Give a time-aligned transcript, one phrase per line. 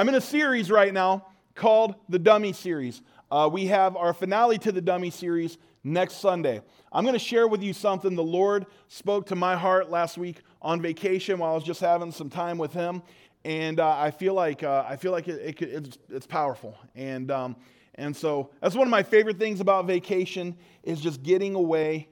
[0.00, 3.02] I'm in a series right now called the Dummy Series.
[3.30, 6.62] Uh, we have our finale to the Dummy Series next Sunday.
[6.90, 10.40] I'm going to share with you something the Lord spoke to my heart last week
[10.62, 13.02] on vacation while I was just having some time with Him,
[13.44, 17.30] and uh, I feel like uh, I feel like it, it, it's, it's powerful, and
[17.30, 17.54] um,
[17.96, 22.08] and so that's one of my favorite things about vacation is just getting away,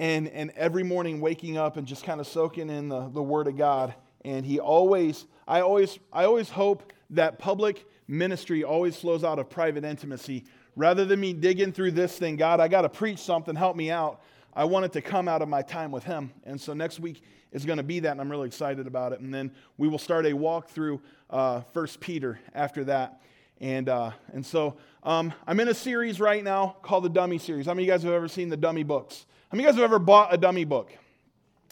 [0.00, 3.46] and and every morning waking up and just kind of soaking in the, the Word
[3.46, 3.94] of God.
[4.24, 9.48] And He always, I always, I always hope that public ministry always flows out of
[9.48, 10.44] private intimacy
[10.76, 12.36] rather than me digging through this thing.
[12.36, 13.54] God, I got to preach something.
[13.54, 14.22] Help me out.
[14.54, 17.22] I want it to come out of my time with Him, and so next week
[17.52, 19.20] is going to be that, and I'm really excited about it.
[19.20, 23.20] And then we will start a walk through uh, First Peter after that.
[23.60, 27.66] And, uh, and so um, I'm in a series right now called the Dummy Series.
[27.66, 29.26] How many of you guys have ever seen the dummy books?
[29.50, 30.92] How many of you guys have ever bought a dummy book?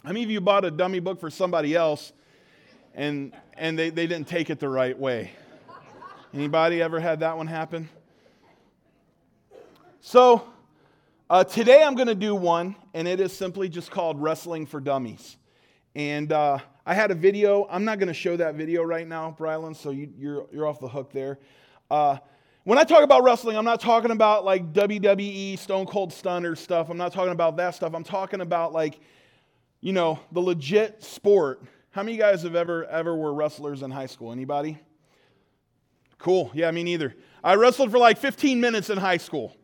[0.05, 2.13] How many of you bought a dummy book for somebody else
[2.99, 5.31] and, and they, they didn't take it the right way?
[6.35, 7.89] Anybody ever had that one happen?
[10.01, 10.45] So
[11.31, 14.81] uh, today I'm going to do one, and it is simply just called Wrestling for
[14.81, 15.37] Dummies.
[15.95, 17.69] And uh, I had a video.
[17.71, 20.67] I'm not going to show that video right now, Brylan, so you, are you're, you're
[20.67, 21.39] off the hook there.
[21.89, 22.19] Uh,
[22.65, 26.91] when I talk about wrestling, I'm not talking about like WWE, Stone Cold Stunner stuff.
[26.91, 27.95] I'm not talking about that stuff.
[27.95, 28.99] I'm talking about like,
[29.81, 31.63] you know, the legit sport.
[31.99, 34.31] How many guys have ever ever were wrestlers in high school?
[34.31, 34.79] Anybody?
[36.17, 36.49] Cool.
[36.55, 37.17] Yeah, me neither.
[37.43, 39.57] I wrestled for like 15 minutes in high school.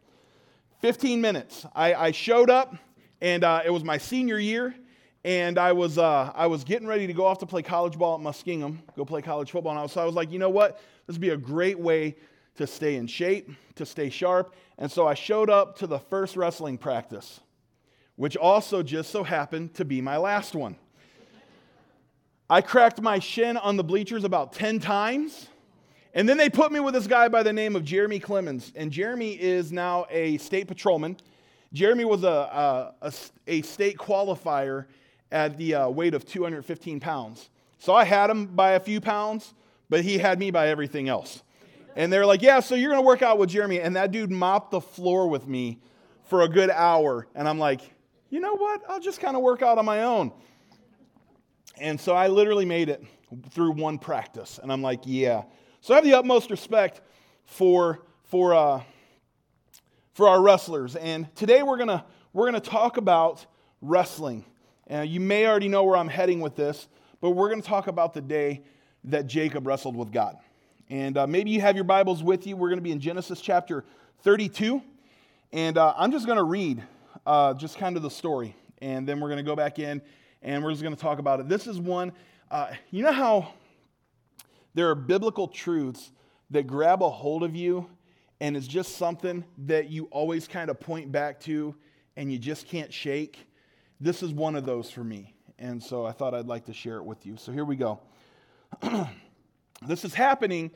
[0.81, 1.65] 15 minutes.
[1.77, 2.75] I, I showed up,
[3.21, 4.75] and uh, it was my senior year,
[5.23, 8.17] and I was, uh, I was getting ready to go off to play college ball
[8.17, 9.71] at Muskingum, go play college football.
[9.71, 10.81] And I was, so I was like, you know what?
[11.07, 12.17] This would be a great way
[12.57, 14.57] to stay in shape, to stay sharp.
[14.77, 17.39] And so I showed up to the first wrestling practice,
[18.17, 20.75] which also just so happened to be my last one.
[22.48, 25.48] I cracked my shin on the bleachers about 10 times.
[26.13, 28.70] And then they put me with this guy by the name of Jeremy Clemens.
[28.77, 31.17] And Jeremy is now a state patrolman.
[31.73, 33.13] Jeremy was a, a, a,
[33.48, 34.86] a state qualifier
[35.33, 37.48] at the uh, weight of 215 pounds.
[37.79, 39.55] So I had him by a few pounds,
[39.89, 41.42] but he had me by everything else.
[41.96, 43.80] And they're like, Yeah, so you're going to work out with Jeremy.
[43.80, 45.80] And that dude mopped the floor with me
[46.24, 47.27] for a good hour.
[47.35, 47.80] And I'm like,
[48.30, 48.83] You know what?
[48.89, 50.30] I'll just kind of work out on my own.
[51.79, 53.02] And so I literally made it
[53.51, 54.58] through one practice.
[54.62, 55.45] And I'm like, Yeah.
[55.80, 57.02] So I have the utmost respect
[57.45, 58.83] for, for, uh,
[60.14, 60.96] for our wrestlers.
[60.96, 63.46] And today we're going to we're to talk about
[63.80, 64.45] wrestling.
[64.90, 66.89] Uh, you may already know where I'm heading with this,
[67.20, 68.63] but we're going to talk about the day
[69.05, 70.36] that Jacob wrestled with God.
[70.90, 72.57] And uh, maybe you have your Bibles with you.
[72.57, 73.84] We're going to be in Genesis chapter
[74.23, 74.83] 32.
[75.52, 76.83] And uh, I'm just going to read
[77.24, 78.57] uh, just kind of the story.
[78.83, 80.02] And then we're going to go back in
[80.45, 81.49] and we're just going to talk about it.
[81.49, 82.13] This is one,
[82.51, 83.49] uh, you know how
[84.75, 86.13] there are biblical truths
[86.51, 87.89] that grab a hold of you
[88.41, 91.75] and it's just something that you always kind of point back to
[92.17, 93.47] and you just can't shake?
[94.01, 95.35] This is one of those for me.
[95.59, 97.37] And so I thought I'd like to share it with you.
[97.37, 98.01] So here we go.
[99.87, 100.71] this is happening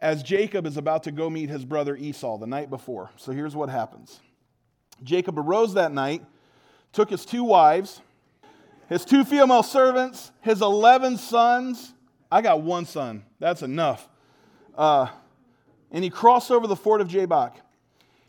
[0.00, 3.10] as Jacob is about to go meet his brother Esau the night before.
[3.16, 4.20] So here's what happens
[5.02, 6.22] Jacob arose that night,
[6.92, 8.02] took his two wives,
[8.94, 11.92] his two female servants, his 11 sons.
[12.30, 13.24] I got one son.
[13.40, 14.08] That's enough.
[14.72, 15.08] Uh,
[15.90, 17.56] and he crossed over the ford of Jabbok.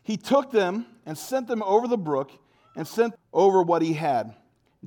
[0.02, 2.32] He took them and sent them over the brook
[2.76, 4.34] and sent over what he had.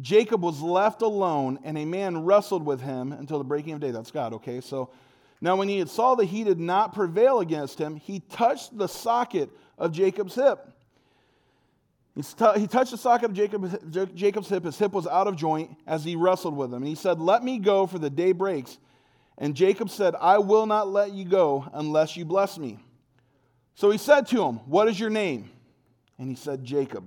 [0.00, 3.92] Jacob was left alone, and a man wrestled with him until the breaking of day.
[3.92, 4.60] That's God, okay?
[4.60, 4.90] So
[5.40, 9.48] now when he saw that he did not prevail against him, he touched the socket
[9.78, 10.58] of Jacob's hip.
[12.18, 14.64] He, touched the socket of Jacob, Jacob's hip.
[14.64, 16.82] His hip was out of joint as he wrestled with him.
[16.82, 18.76] And he said, Let me go, for the day breaks.
[19.38, 22.80] And Jacob said, I will not let you go unless you bless me.
[23.76, 25.48] So he said to him, What is your name?
[26.18, 27.04] And he said, Jacob.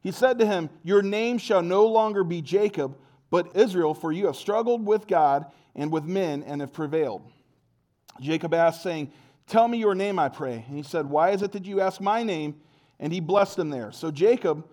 [0.00, 2.96] He said to him, Your name shall no longer be Jacob,
[3.30, 5.46] but Israel, for you have struggled with God
[5.76, 7.22] and with men and have prevailed.
[8.20, 9.12] Jacob asked, saying,
[9.46, 10.64] Tell me your name, I pray.
[10.66, 12.56] And he said, Why is it that you ask my name?
[13.02, 13.92] And he blessed him there.
[13.92, 14.64] So Jacob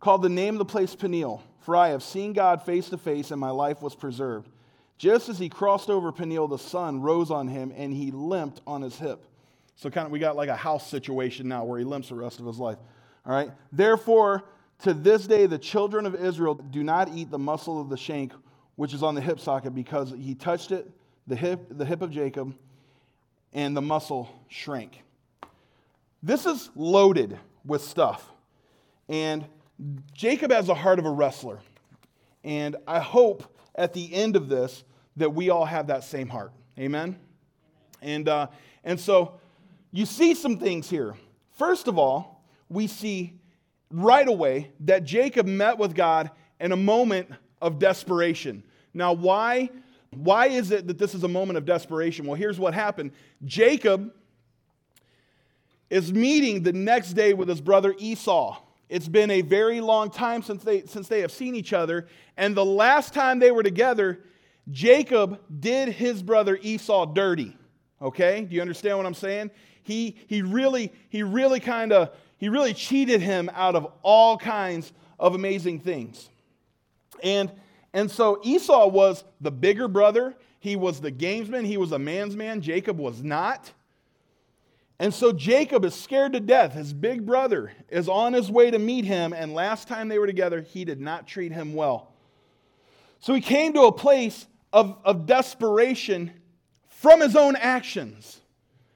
[0.00, 3.30] called the name of the place Peniel, for I have seen God face to face,
[3.30, 4.50] and my life was preserved.
[4.98, 8.82] Just as he crossed over Peniel, the sun rose on him, and he limped on
[8.82, 9.24] his hip.
[9.76, 12.40] So kind of we got like a house situation now where he limps the rest
[12.40, 12.78] of his life.
[13.24, 13.50] All right.
[13.70, 14.44] Therefore,
[14.80, 18.32] to this day, the children of Israel do not eat the muscle of the shank,
[18.74, 20.90] which is on the hip socket, because he touched it,
[21.28, 22.52] the hip, the hip of Jacob,
[23.52, 25.02] and the muscle shrank.
[26.22, 28.30] This is loaded with stuff.
[29.08, 29.44] And
[30.14, 31.60] Jacob has the heart of a wrestler.
[32.44, 34.84] And I hope at the end of this
[35.16, 36.52] that we all have that same heart.
[36.78, 37.18] Amen?
[38.02, 38.48] And, uh,
[38.84, 39.40] and so
[39.92, 41.14] you see some things here.
[41.52, 43.34] First of all, we see
[43.90, 46.30] right away that Jacob met with God
[46.60, 47.30] in a moment
[47.60, 48.62] of desperation.
[48.92, 49.70] Now, why,
[50.10, 52.26] why is it that this is a moment of desperation?
[52.26, 53.12] Well, here's what happened
[53.44, 54.12] Jacob
[55.90, 58.58] is meeting the next day with his brother Esau.
[58.88, 62.06] It's been a very long time since they, since they have seen each other.
[62.36, 64.20] And the last time they were together,
[64.70, 67.56] Jacob did his brother Esau dirty.
[68.00, 68.42] Okay?
[68.42, 69.50] Do you understand what I'm saying?
[69.82, 74.92] He, he really, he really kind of, he really cheated him out of all kinds
[75.18, 76.28] of amazing things.
[77.22, 77.50] And,
[77.92, 80.34] and so Esau was the bigger brother.
[80.58, 81.64] He was the gamesman.
[81.64, 82.60] He was a man's man.
[82.60, 83.72] Jacob was not.
[84.98, 86.72] And so Jacob is scared to death.
[86.72, 90.26] His big brother is on his way to meet him, and last time they were
[90.26, 92.12] together, he did not treat him well.
[93.20, 96.32] So he came to a place of, of desperation
[96.88, 98.40] from his own actions.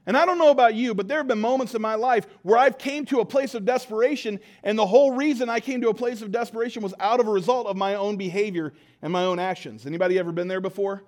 [0.06, 2.56] And I don't know about you, but there have been moments in my life where
[2.56, 5.94] I've came to a place of desperation, and the whole reason I came to a
[5.94, 9.38] place of desperation was out of a result of my own behavior and my own
[9.38, 9.85] actions.
[9.85, 11.02] Anybody ever been there before?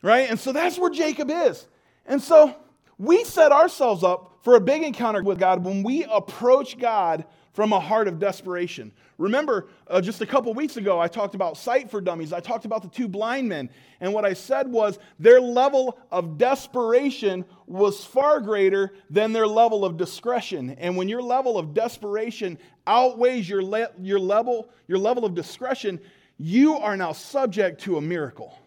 [0.00, 0.30] Right?
[0.30, 1.66] And so that's where Jacob is.
[2.06, 2.54] And so
[2.98, 7.72] we set ourselves up for a big encounter with God when we approach God from
[7.72, 8.92] a heart of desperation.
[9.18, 12.34] Remember, uh, just a couple weeks ago, I talked about sight for dummies.
[12.34, 13.70] I talked about the two blind men.
[14.00, 19.86] And what I said was their level of desperation was far greater than their level
[19.86, 20.70] of discretion.
[20.78, 25.98] And when your level of desperation outweighs your, le- your, level, your level of discretion,
[26.36, 28.58] you are now subject to a miracle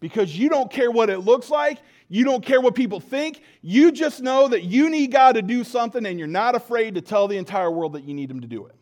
[0.00, 1.78] because you don't care what it looks like.
[2.08, 3.42] You don't care what people think.
[3.62, 7.00] You just know that you need God to do something and you're not afraid to
[7.00, 8.74] tell the entire world that you need Him to do it.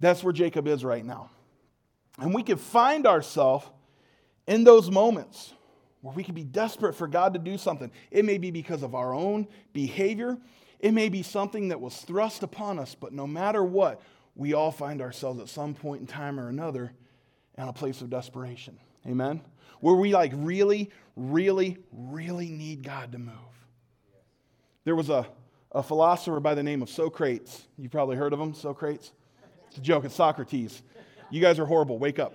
[0.00, 1.30] That's where Jacob is right now.
[2.18, 3.66] And we can find ourselves
[4.46, 5.54] in those moments
[6.00, 7.90] where we can be desperate for God to do something.
[8.10, 10.38] It may be because of our own behavior,
[10.80, 14.00] it may be something that was thrust upon us, but no matter what,
[14.34, 16.92] we all find ourselves at some point in time or another
[17.58, 18.78] in a place of desperation.
[19.06, 19.40] Amen?
[19.80, 23.34] Where we like really, really, really need God to move.
[24.84, 25.26] There was a,
[25.72, 27.66] a philosopher by the name of Socrates.
[27.78, 29.12] You've probably heard of him, Socrates.
[29.68, 30.82] It's a joke, it's Socrates.
[31.30, 31.98] You guys are horrible.
[31.98, 32.34] Wake up.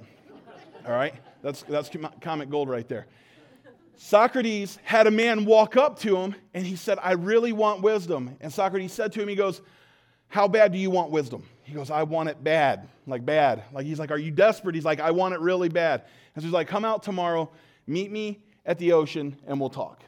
[0.86, 1.14] All right?
[1.42, 1.90] That's, that's
[2.22, 3.08] comic gold right there.
[3.98, 8.36] Socrates had a man walk up to him and he said, I really want wisdom.
[8.42, 9.62] And Socrates said to him, He goes,
[10.28, 11.44] How bad do you want wisdom?
[11.66, 13.64] He goes, I want it bad, like bad.
[13.74, 14.76] Like he's like, Are you desperate?
[14.76, 16.04] He's like, I want it really bad.
[16.36, 17.50] And so he's like, Come out tomorrow,
[17.88, 20.04] meet me at the ocean, and we'll talk.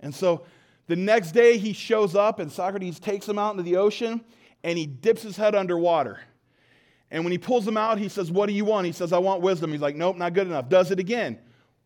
[0.00, 0.46] And so
[0.86, 4.24] the next day he shows up and Socrates takes him out into the ocean
[4.64, 6.20] and he dips his head underwater.
[7.10, 8.86] And when he pulls him out, he says, What do you want?
[8.86, 9.70] He says, I want wisdom.
[9.70, 10.70] He's like, Nope, not good enough.
[10.70, 11.38] Does it again.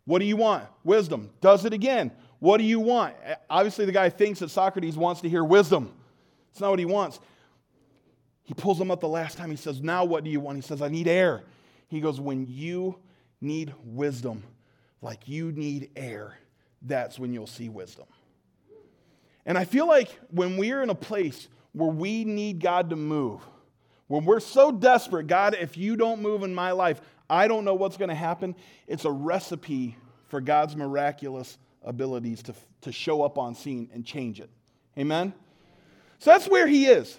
[0.04, 0.64] What do you want?
[0.84, 1.30] Wisdom.
[1.40, 2.12] Does it again.
[2.38, 3.14] What do you want?
[3.50, 5.92] Obviously, the guy thinks that Socrates wants to hear wisdom.
[6.50, 7.20] It's not what he wants.
[8.52, 9.48] He pulls him up the last time.
[9.48, 10.56] He says, Now what do you want?
[10.56, 11.42] He says, I need air.
[11.88, 12.96] He goes, When you
[13.40, 14.42] need wisdom
[15.00, 16.36] like you need air,
[16.82, 18.04] that's when you'll see wisdom.
[19.46, 23.40] And I feel like when we're in a place where we need God to move,
[24.08, 27.00] when we're so desperate, God, if you don't move in my life,
[27.30, 28.54] I don't know what's going to happen.
[28.86, 29.96] It's a recipe
[30.28, 34.50] for God's miraculous abilities to, to show up on scene and change it.
[34.98, 35.32] Amen?
[36.18, 37.18] So that's where he is.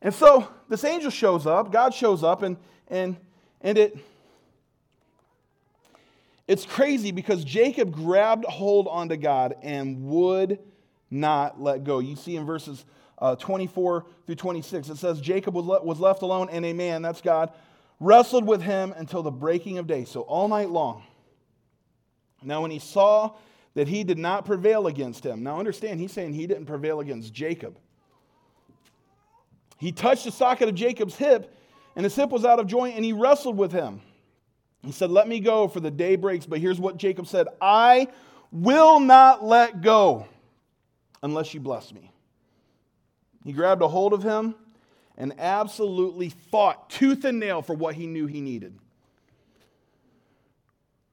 [0.00, 2.56] And so this angel shows up, God shows up, and,
[2.88, 3.16] and,
[3.60, 3.98] and it,
[6.46, 10.58] it's crazy because Jacob grabbed hold onto God and would
[11.10, 11.98] not let go.
[11.98, 12.84] You see in verses
[13.18, 14.88] uh, 24 through 26.
[14.88, 17.52] It says, Jacob was, le- was left alone, and a man, that's God,
[18.00, 20.04] wrestled with him until the breaking of day.
[20.04, 21.02] So all night long.
[22.42, 23.32] Now, when he saw
[23.74, 27.32] that he did not prevail against him, now understand, he's saying he didn't prevail against
[27.32, 27.76] Jacob.
[29.78, 31.54] He touched the socket of Jacob's hip,
[31.96, 34.02] and his hip was out of joint, and he wrestled with him.
[34.82, 36.46] He said, Let me go, for the day breaks.
[36.46, 38.08] But here's what Jacob said I
[38.52, 40.26] will not let go
[41.22, 42.10] unless you bless me.
[43.44, 44.54] He grabbed a hold of him
[45.16, 48.78] and absolutely fought tooth and nail for what he knew he needed.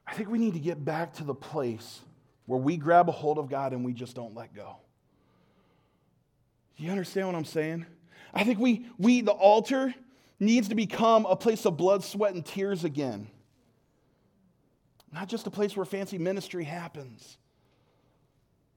[0.07, 2.01] I think we need to get back to the place
[2.45, 4.77] where we grab a hold of God and we just don't let go.
[6.77, 7.85] Do you understand what I'm saying?
[8.35, 9.95] I think we, we the altar
[10.39, 13.27] needs to become a place of blood, sweat, and tears again.
[15.11, 17.37] Not just a place where fancy ministry happens.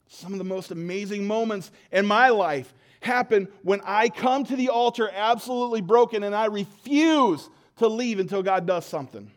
[0.06, 4.68] Some of the most amazing moments in my life happen when I come to the
[4.68, 9.30] altar absolutely broken and I refuse to leave until God does something.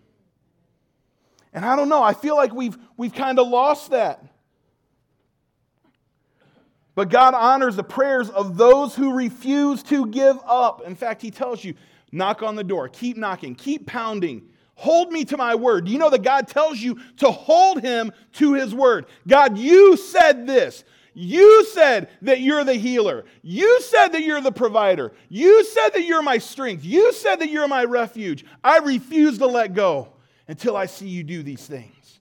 [1.53, 4.23] And I don't know, I feel like we've, we've kind of lost that.
[7.01, 10.83] But God honors the prayers of those who refuse to give up.
[10.85, 11.73] In fact, He tells you,
[12.11, 14.43] knock on the door, keep knocking, keep pounding.
[14.75, 15.87] Hold me to my word.
[15.87, 19.07] You know that God tells you to hold him to his word?
[19.27, 20.83] God, you said this.
[21.15, 23.25] You said that you're the healer.
[23.41, 25.11] You said that you're the provider.
[25.27, 26.85] You said that you're my strength.
[26.85, 28.45] You said that you're my refuge.
[28.63, 30.09] I refuse to let go
[30.47, 32.19] until I see you do these things.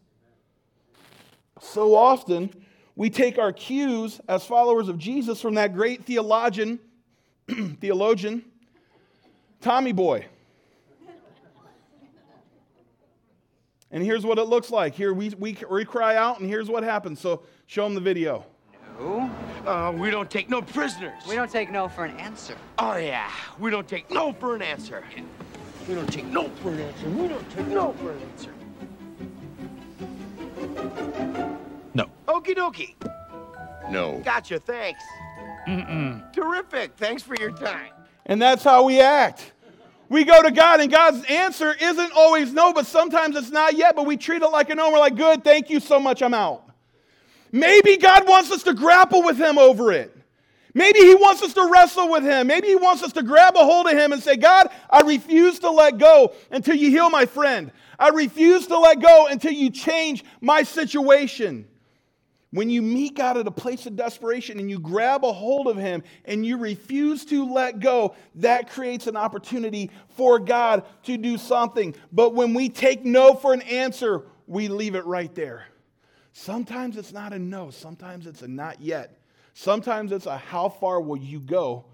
[1.60, 2.54] So often,
[2.96, 6.78] we take our cues as followers of Jesus from that great theologian,
[7.80, 8.44] theologian,
[9.60, 10.26] Tommy Boy.
[13.92, 14.94] And here's what it looks like.
[14.94, 17.20] Here we, we, we cry out, and here's what happens.
[17.20, 18.46] So show them the video.
[18.98, 19.30] No.
[19.66, 21.22] Uh, we don't take no prisoners.
[21.28, 22.54] We don't take no for an answer.
[22.78, 23.30] Oh, yeah.
[23.58, 25.02] We don't take no for an answer.
[25.88, 27.08] We don't take no for an answer.
[27.08, 28.54] We don't take no for an answer.
[32.40, 32.54] No.
[32.54, 33.90] Okie dokie.
[33.90, 34.20] No.
[34.24, 34.58] Gotcha.
[34.58, 35.02] Thanks.
[35.66, 36.32] Mm-mm.
[36.32, 36.92] Terrific.
[36.96, 37.92] Thanks for your time.
[38.26, 39.52] And that's how we act.
[40.08, 43.94] We go to God, and God's answer isn't always no, but sometimes it's not yet,
[43.94, 44.90] but we treat it like a no.
[44.90, 46.64] We're like, good, thank you so much, I'm out.
[47.52, 50.16] Maybe God wants us to grapple with Him over it.
[50.74, 52.48] Maybe He wants us to wrestle with Him.
[52.48, 55.60] Maybe He wants us to grab a hold of Him and say, God, I refuse
[55.60, 57.70] to let go until you heal my friend.
[57.98, 61.66] I refuse to let go until you change my situation.
[62.52, 65.76] When you meet God at a place of desperation and you grab a hold of
[65.76, 71.38] Him and you refuse to let go, that creates an opportunity for God to do
[71.38, 71.94] something.
[72.10, 75.66] But when we take no for an answer, we leave it right there.
[76.32, 79.16] Sometimes it's not a no, sometimes it's a not yet.
[79.54, 81.84] Sometimes it's a how far will you go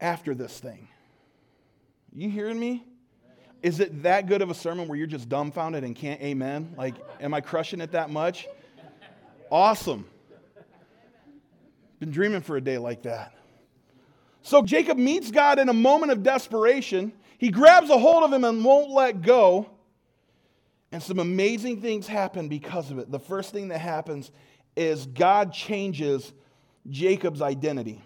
[0.00, 0.88] after this thing.
[2.12, 2.84] You hearing me?
[3.62, 6.74] Is it that good of a sermon where you're just dumbfounded and can't amen?
[6.76, 8.48] Like, am I crushing it that much?
[9.50, 10.06] Awesome.
[11.98, 13.34] Been dreaming for a day like that.
[14.42, 17.12] So Jacob meets God in a moment of desperation.
[17.38, 19.70] He grabs a hold of him and won't let go.
[20.92, 23.10] And some amazing things happen because of it.
[23.10, 24.30] The first thing that happens
[24.76, 26.32] is God changes
[26.88, 28.02] Jacob's identity.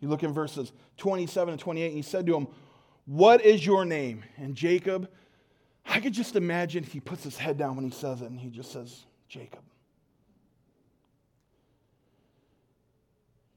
[0.00, 2.48] You look in verses 27 and 28, and he said to him,
[3.06, 4.22] What is your name?
[4.36, 5.10] And Jacob,
[5.84, 8.50] I could just imagine he puts his head down when he says it, and he
[8.50, 9.60] just says, Jacob.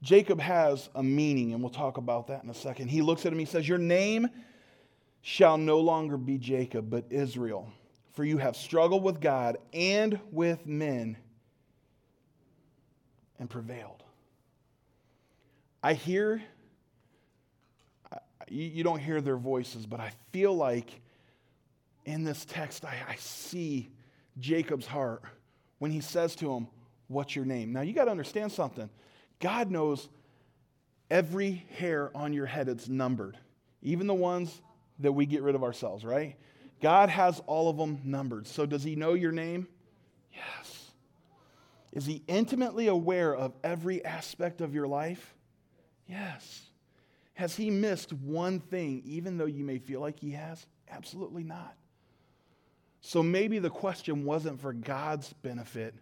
[0.02, 2.88] Jacob has a meaning, and we'll talk about that in a second.
[2.88, 4.28] He looks at him, he says, Your name
[5.20, 7.70] shall no longer be Jacob, but Israel,
[8.14, 11.18] for you have struggled with God and with men
[13.38, 14.02] and prevailed.
[15.82, 16.42] I hear,
[18.48, 21.00] you don't hear their voices, but I feel like
[22.06, 23.90] in this text, I, I see
[24.38, 25.22] Jacob's heart
[25.78, 26.68] when he says to him,
[27.08, 27.72] What's your name?
[27.72, 28.88] Now, you got to understand something.
[29.40, 30.08] God knows
[31.10, 33.36] every hair on your head, it's numbered,
[33.82, 34.60] even the ones
[35.00, 36.36] that we get rid of ourselves, right?
[36.80, 38.46] God has all of them numbered.
[38.46, 39.66] So, does He know your name?
[40.32, 40.90] Yes.
[41.92, 45.34] Is He intimately aware of every aspect of your life?
[46.06, 46.62] Yes.
[47.34, 50.66] Has He missed one thing, even though you may feel like He has?
[50.88, 51.74] Absolutely not.
[53.02, 55.94] So, maybe the question wasn't for God's benefit,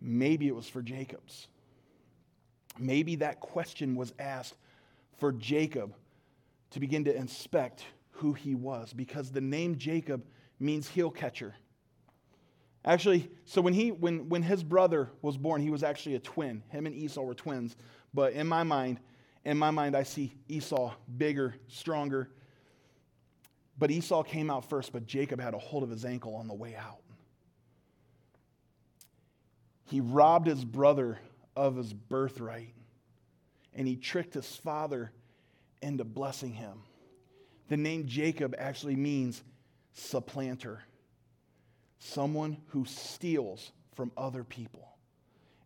[0.00, 1.48] maybe it was for Jacob's.
[2.78, 4.56] Maybe that question was asked
[5.18, 5.94] for Jacob
[6.70, 10.24] to begin to inspect who he was because the name Jacob
[10.58, 11.54] means heel catcher.
[12.84, 16.62] Actually, so when, he, when, when his brother was born, he was actually a twin.
[16.68, 17.76] Him and Esau were twins.
[18.14, 19.00] But in my mind,
[19.44, 22.30] in my mind, I see Esau bigger, stronger.
[23.78, 26.54] But Esau came out first, but Jacob had a hold of his ankle on the
[26.54, 27.00] way out.
[29.84, 31.18] He robbed his brother
[31.56, 32.74] of his birthright.
[33.74, 35.12] And he tricked his father
[35.82, 36.82] into blessing him.
[37.68, 39.42] The name Jacob actually means
[39.92, 40.82] supplanter,
[41.98, 44.88] someone who steals from other people.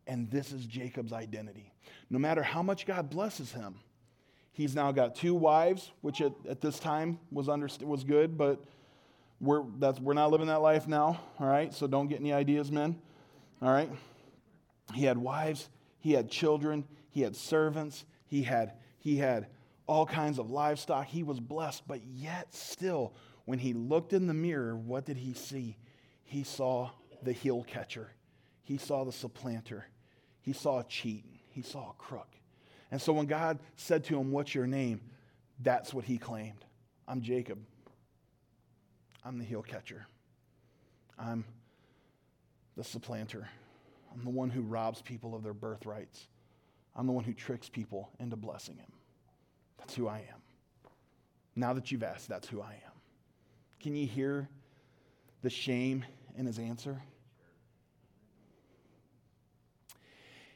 [0.06, 1.72] And this is Jacob's identity.
[2.08, 3.74] No matter how much God blesses him,
[4.52, 8.64] he's now got two wives, which at, at this time was, underst- was good, but
[9.40, 11.72] we're, that's, we're not living that life now, all right?
[11.72, 13.00] So don't get any ideas, men,
[13.62, 13.90] all right?
[14.94, 15.68] He had wives,
[16.00, 19.46] he had children, he had servants, he had, he had
[19.86, 21.06] all kinds of livestock.
[21.06, 23.12] He was blessed, but yet still,
[23.44, 25.76] when he looked in the mirror, what did he see?
[26.24, 26.90] He saw
[27.22, 28.10] the heel catcher,
[28.62, 29.86] he saw the supplanter,
[30.40, 32.28] he saw a cheat, he saw a crook.
[32.90, 35.00] And so when God said to him, What's your name?
[35.62, 36.64] That's what he claimed.
[37.06, 37.58] I'm Jacob.
[39.24, 40.06] I'm the heel catcher.
[41.18, 41.44] I'm
[42.76, 43.48] the supplanter.
[44.12, 46.26] I'm the one who robs people of their birthrights.
[46.96, 48.92] I'm the one who tricks people into blessing him.
[49.78, 50.42] That's who I am.
[51.56, 52.92] Now that you've asked, that's who I am.
[53.80, 54.48] Can you hear
[55.42, 56.04] the shame
[56.36, 57.02] in his answer?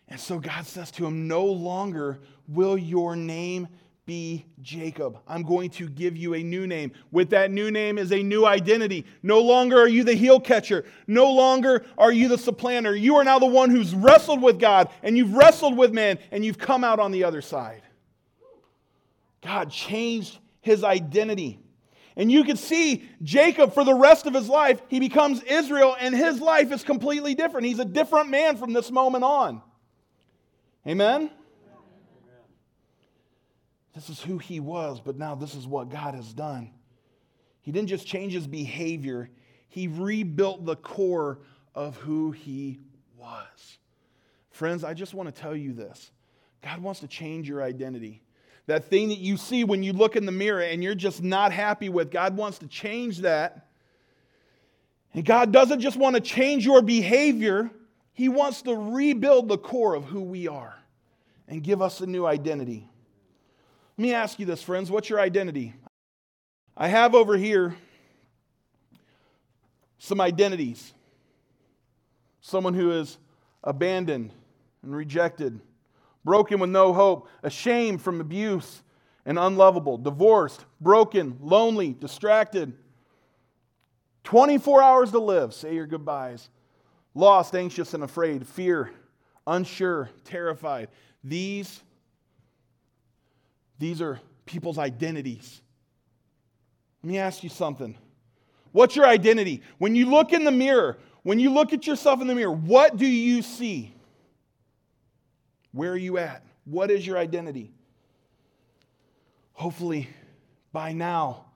[0.08, 3.68] And so God says to him, No longer will your name
[4.06, 5.18] be Jacob.
[5.26, 6.92] I'm going to give you a new name.
[7.10, 9.06] With that new name is a new identity.
[9.22, 10.84] No longer are you the heel catcher.
[11.06, 12.94] No longer are you the supplanter.
[12.94, 16.44] You are now the one who's wrestled with God and you've wrestled with man and
[16.44, 17.82] you've come out on the other side.
[19.42, 21.60] God changed his identity.
[22.16, 26.14] And you can see Jacob for the rest of his life, he becomes Israel and
[26.14, 27.66] his life is completely different.
[27.66, 29.62] He's a different man from this moment on.
[30.86, 31.30] Amen?
[33.94, 36.70] This is who he was, but now this is what God has done.
[37.60, 39.30] He didn't just change his behavior,
[39.68, 41.40] he rebuilt the core
[41.74, 42.78] of who he
[43.16, 43.78] was.
[44.50, 46.10] Friends, I just want to tell you this
[46.62, 48.22] God wants to change your identity.
[48.66, 51.52] That thing that you see when you look in the mirror and you're just not
[51.52, 53.66] happy with, God wants to change that.
[55.12, 57.70] And God doesn't just want to change your behavior,
[58.12, 60.74] He wants to rebuild the core of who we are
[61.46, 62.88] and give us a new identity.
[63.96, 65.72] Let me ask you this, friends what's your identity?
[66.76, 67.76] I have over here
[69.98, 70.92] some identities.
[72.40, 73.18] Someone who is
[73.62, 74.32] abandoned
[74.82, 75.60] and rejected,
[76.24, 78.82] broken with no hope, ashamed from abuse
[79.24, 82.74] and unlovable, divorced, broken, lonely, distracted.
[84.24, 86.50] 24 hours to live, say your goodbyes.
[87.14, 88.90] Lost, anxious, and afraid, fear,
[89.46, 90.88] unsure, terrified.
[91.22, 91.80] These
[93.78, 95.60] these are people's identities.
[97.02, 97.96] Let me ask you something.
[98.72, 99.62] What's your identity?
[99.78, 102.96] When you look in the mirror, when you look at yourself in the mirror, what
[102.96, 103.94] do you see?
[105.72, 106.44] Where are you at?
[106.64, 107.72] What is your identity?
[109.52, 110.08] Hopefully,
[110.72, 111.46] by now,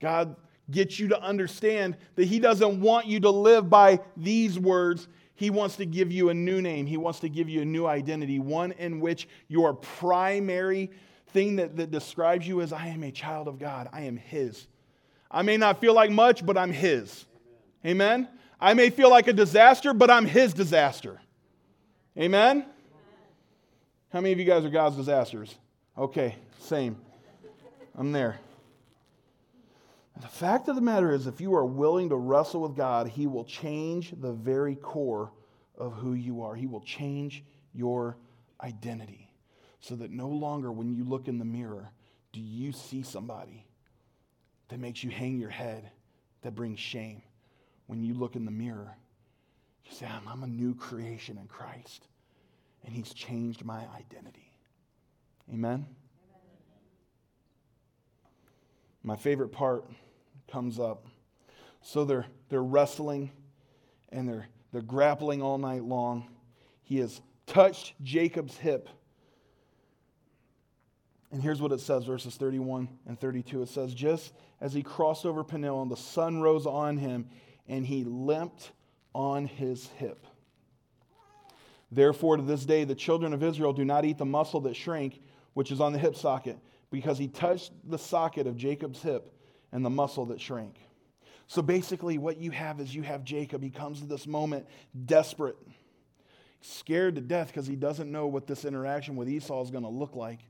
[0.00, 0.36] God
[0.70, 5.08] gets you to understand that He doesn't want you to live by these words.
[5.34, 6.86] He wants to give you a new name.
[6.86, 10.90] He wants to give you a new identity, one in which your primary
[11.32, 13.88] thing that, that describes you as I am a child of God.
[13.92, 14.66] I am His.
[15.30, 17.26] I may not feel like much, but I'm His.
[17.84, 18.28] Amen?
[18.60, 21.20] I may feel like a disaster, but I'm His disaster.
[22.18, 22.66] Amen?
[24.12, 25.54] How many of you guys are God's disasters?
[25.96, 26.96] Okay, same.
[27.96, 28.38] I'm there.
[30.20, 33.26] The fact of the matter is, if you are willing to wrestle with God, He
[33.26, 35.32] will change the very core
[35.78, 36.54] of who you are.
[36.54, 38.16] He will change your
[38.62, 39.29] identity
[39.80, 41.90] so that no longer when you look in the mirror
[42.32, 43.66] do you see somebody
[44.68, 45.90] that makes you hang your head,
[46.42, 47.22] that brings shame.
[47.86, 48.96] When you look in the mirror,
[49.84, 52.06] you say, I'm, I'm a new creation in Christ,
[52.84, 54.52] and He's changed my identity.
[55.52, 55.86] Amen?
[59.02, 59.84] My favorite part
[60.50, 61.06] comes up.
[61.82, 63.30] So they're, they're wrestling
[64.10, 66.28] and they're, they're grappling all night long.
[66.82, 68.88] He has touched Jacob's hip
[71.32, 73.62] and here's what it says, verses 31 and 32.
[73.62, 77.28] It says, Just as he crossed over Peniel, and the sun rose on him,
[77.68, 78.72] and he limped
[79.14, 80.26] on his hip.
[81.92, 85.20] Therefore, to this day, the children of Israel do not eat the muscle that shrank,
[85.54, 86.58] which is on the hip socket,
[86.90, 89.32] because he touched the socket of Jacob's hip
[89.72, 90.76] and the muscle that shrank.
[91.46, 93.62] So basically, what you have is you have Jacob.
[93.62, 94.66] He comes to this moment
[95.06, 95.56] desperate,
[96.60, 99.90] scared to death because he doesn't know what this interaction with Esau is going to
[99.90, 100.40] look like.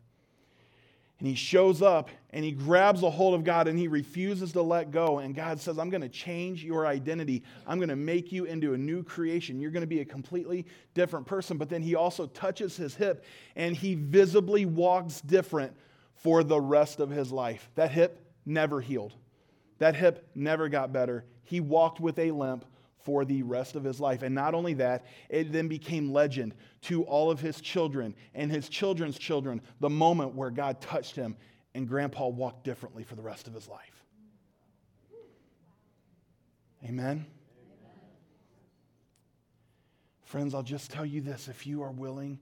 [1.20, 4.62] And he shows up and he grabs a hold of God and he refuses to
[4.62, 5.18] let go.
[5.18, 7.42] And God says, I'm going to change your identity.
[7.66, 9.60] I'm going to make you into a new creation.
[9.60, 11.58] You're going to be a completely different person.
[11.58, 15.76] But then he also touches his hip and he visibly walks different
[16.14, 17.70] for the rest of his life.
[17.74, 19.12] That hip never healed,
[19.78, 21.26] that hip never got better.
[21.44, 22.64] He walked with a limp
[23.04, 24.22] for the rest of his life.
[24.22, 28.68] And not only that, it then became legend to all of his children and his
[28.68, 31.36] children's children the moment where God touched him
[31.74, 34.04] and grandpa walked differently for the rest of his life.
[36.84, 37.26] Amen.
[40.24, 42.38] Friends, I'll just tell you this if you are willing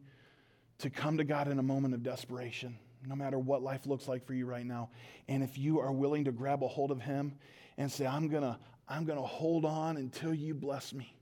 [0.79, 4.27] to come to God in a moment of desperation, no matter what life looks like
[4.27, 4.91] for you right now,
[5.27, 7.35] and if you are willing to grab a hold of Him
[7.79, 11.15] and say, I'm going to I'm going to hold on until you bless me,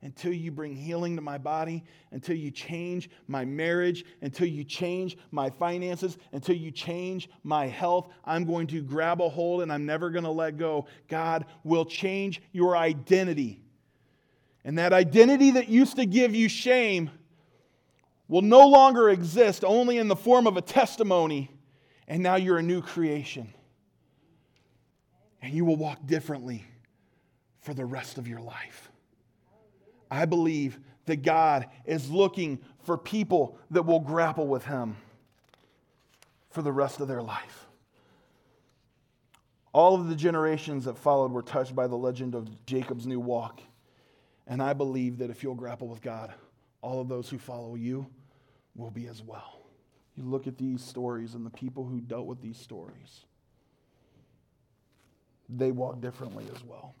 [0.00, 5.18] until you bring healing to my body, until you change my marriage, until you change
[5.30, 8.08] my finances, until you change my health.
[8.24, 10.86] I'm going to grab a hold and I'm never going to let go.
[11.08, 13.60] God will change your identity.
[14.64, 17.10] And that identity that used to give you shame
[18.28, 21.50] will no longer exist only in the form of a testimony,
[22.06, 23.52] and now you're a new creation.
[25.42, 26.64] And you will walk differently
[27.60, 28.90] for the rest of your life.
[30.10, 34.96] I believe that God is looking for people that will grapple with Him
[36.50, 37.66] for the rest of their life.
[39.72, 43.60] All of the generations that followed were touched by the legend of Jacob's new walk.
[44.48, 46.34] And I believe that if you'll grapple with God,
[46.82, 48.06] all of those who follow you
[48.74, 49.60] will be as well.
[50.16, 53.24] You look at these stories and the people who dealt with these stories,
[55.48, 56.94] they walk differently as well.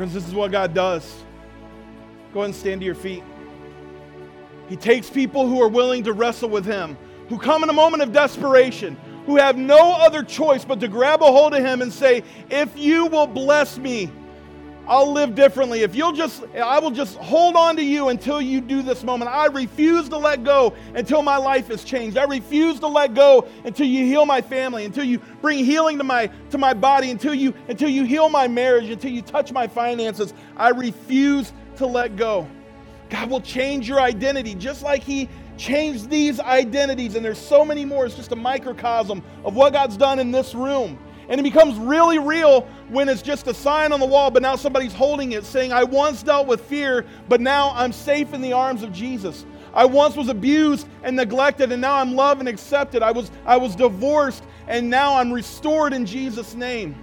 [0.00, 1.24] Friends, this is what God does.
[2.32, 3.22] Go ahead and stand to your feet.
[4.66, 6.96] He takes people who are willing to wrestle with Him,
[7.28, 11.20] who come in a moment of desperation, who have no other choice but to grab
[11.20, 14.10] a hold of Him and say, If you will bless me,
[14.90, 15.82] I'll live differently.
[15.82, 19.30] If you'll just, I will just hold on to you until you do this moment.
[19.30, 22.18] I refuse to let go until my life is changed.
[22.18, 26.02] I refuse to let go until you heal my family, until you bring healing to
[26.02, 29.68] my to my body, until you until you heal my marriage, until you touch my
[29.68, 30.34] finances.
[30.56, 32.48] I refuse to let go.
[33.10, 37.84] God will change your identity just like He changed these identities, and there's so many
[37.84, 38.06] more.
[38.06, 40.98] It's just a microcosm of what God's done in this room.
[41.30, 44.56] And it becomes really real when it's just a sign on the wall, but now
[44.56, 48.52] somebody's holding it saying, I once dealt with fear, but now I'm safe in the
[48.52, 49.46] arms of Jesus.
[49.72, 53.02] I once was abused and neglected, and now I'm loved and accepted.
[53.02, 56.96] I was, I was divorced, and now I'm restored in Jesus' name.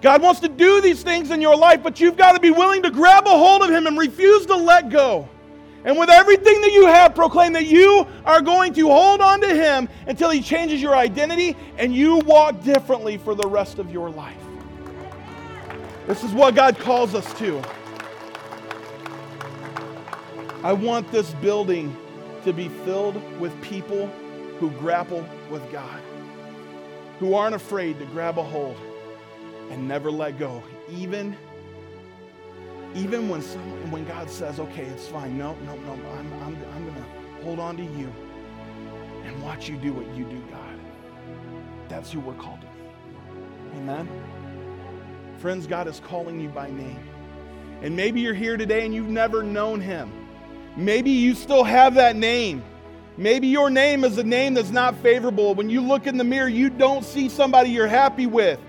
[0.00, 2.82] God wants to do these things in your life, but you've got to be willing
[2.82, 5.28] to grab a hold of Him and refuse to let go.
[5.86, 9.54] And with everything that you have, proclaim that you are going to hold on to
[9.54, 14.10] Him until He changes your identity and you walk differently for the rest of your
[14.10, 14.36] life.
[16.08, 17.62] This is what God calls us to.
[20.64, 21.96] I want this building
[22.42, 24.08] to be filled with people
[24.58, 26.00] who grapple with God,
[27.20, 28.76] who aren't afraid to grab a hold
[29.70, 31.36] and never let go, even
[32.94, 36.84] even when, someone, when God says, okay, it's fine, no, no, no, I'm, I'm, I'm
[36.84, 38.12] going to hold on to you
[39.24, 40.78] and watch you do what you do, God.
[41.88, 43.78] That's who we're called to be.
[43.78, 44.08] Amen?
[45.38, 46.98] Friends, God is calling you by name.
[47.82, 50.10] And maybe you're here today and you've never known him.
[50.76, 52.64] Maybe you still have that name.
[53.18, 55.54] Maybe your name is a name that's not favorable.
[55.54, 58.60] When you look in the mirror, you don't see somebody you're happy with.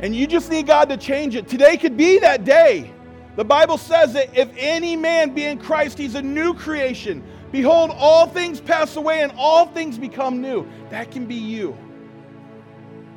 [0.00, 1.48] And you just need God to change it.
[1.48, 2.92] Today could be that day.
[3.36, 7.22] The Bible says that if any man be in Christ, he's a new creation.
[7.52, 10.66] Behold, all things pass away and all things become new.
[10.90, 11.76] That can be you.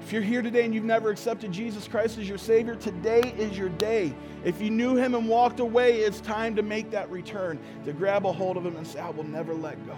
[0.02, 3.58] If you're here today and you've never accepted Jesus Christ as your Savior, today is
[3.58, 4.14] your day.
[4.44, 8.26] If you knew Him and walked away, it's time to make that return, to grab
[8.26, 9.98] a hold of Him and say, I will never let go.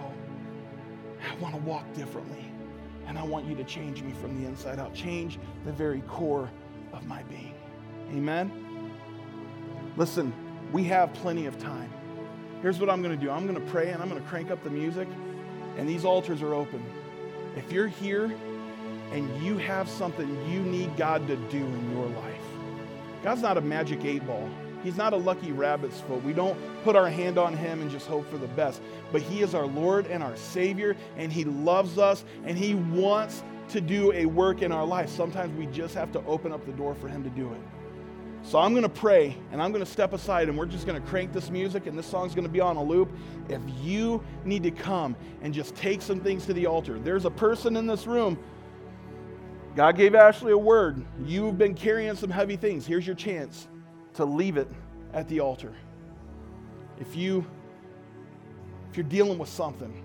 [1.28, 2.44] I want to walk differently.
[3.06, 6.50] And I want you to change me from the inside out, change the very core
[6.92, 7.54] of my being.
[8.10, 8.61] Amen?
[9.96, 10.32] Listen,
[10.72, 11.90] we have plenty of time.
[12.62, 14.50] Here's what I'm going to do I'm going to pray and I'm going to crank
[14.50, 15.08] up the music,
[15.76, 16.82] and these altars are open.
[17.56, 18.34] If you're here
[19.12, 22.40] and you have something you need God to do in your life,
[23.22, 24.48] God's not a magic eight ball.
[24.82, 26.24] He's not a lucky rabbit's foot.
[26.24, 28.80] We don't put our hand on him and just hope for the best.
[29.12, 33.44] But he is our Lord and our Savior, and he loves us, and he wants
[33.68, 35.08] to do a work in our life.
[35.08, 37.81] Sometimes we just have to open up the door for him to do it.
[38.42, 41.00] So I'm going to pray and I'm going to step aside and we're just going
[41.00, 43.10] to crank this music and this song's going to be on a loop.
[43.48, 47.30] If you need to come and just take some things to the altar, there's a
[47.30, 48.38] person in this room.
[49.76, 51.04] God gave Ashley a word.
[51.24, 52.84] You've been carrying some heavy things.
[52.86, 53.68] Here's your chance
[54.14, 54.68] to leave it
[55.14, 55.72] at the altar.
[57.00, 57.46] If you
[58.90, 60.04] if you're dealing with something,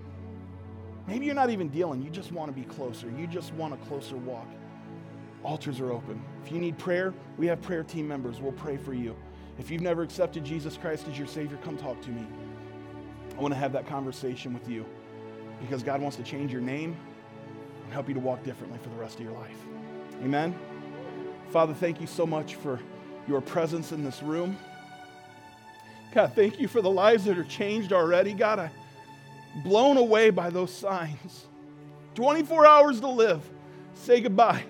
[1.06, 3.10] maybe you're not even dealing, you just want to be closer.
[3.10, 4.48] You just want a closer walk.
[5.44, 6.22] Altars are open.
[6.44, 8.40] If you need prayer, we have prayer team members.
[8.40, 9.16] We'll pray for you.
[9.58, 12.26] If you've never accepted Jesus Christ as your Savior, come talk to me.
[13.36, 14.84] I want to have that conversation with you
[15.60, 16.96] because God wants to change your name
[17.84, 19.58] and help you to walk differently for the rest of your life.
[20.22, 20.56] Amen.
[21.50, 22.80] Father, thank you so much for
[23.26, 24.56] your presence in this room.
[26.12, 28.32] God, thank you for the lives that are changed already.
[28.32, 31.46] God, I'm blown away by those signs.
[32.14, 33.42] 24 hours to live.
[33.94, 34.64] Say goodbye.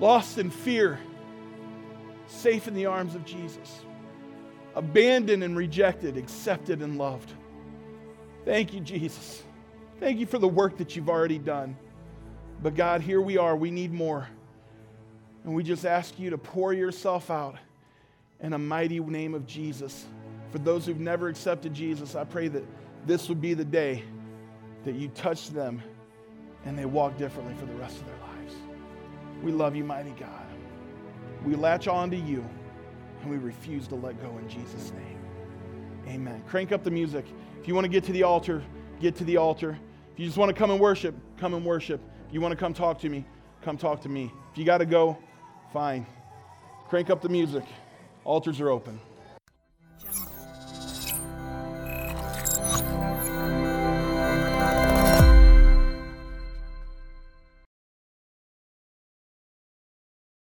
[0.00, 0.98] Lost in fear,
[2.26, 3.82] safe in the arms of Jesus.
[4.74, 7.30] Abandoned and rejected, accepted and loved.
[8.46, 9.42] Thank you, Jesus.
[9.98, 11.76] Thank you for the work that you've already done.
[12.62, 13.54] But God, here we are.
[13.54, 14.26] We need more.
[15.44, 17.56] And we just ask you to pour yourself out
[18.40, 20.06] in a mighty name of Jesus.
[20.50, 22.64] For those who've never accepted Jesus, I pray that
[23.06, 24.04] this would be the day
[24.84, 25.82] that you touch them
[26.64, 28.29] and they walk differently for the rest of their lives.
[29.42, 30.46] We love you, mighty God.
[31.44, 32.44] We latch on to you
[33.22, 35.18] and we refuse to let go in Jesus' name.
[36.08, 36.42] Amen.
[36.46, 37.24] Crank up the music.
[37.60, 38.62] If you want to get to the altar,
[39.00, 39.78] get to the altar.
[40.12, 42.00] If you just want to come and worship, come and worship.
[42.28, 43.24] If you want to come talk to me,
[43.62, 44.32] come talk to me.
[44.52, 45.18] If you got to go,
[45.72, 46.06] fine.
[46.88, 47.64] Crank up the music.
[48.24, 49.00] Altars are open.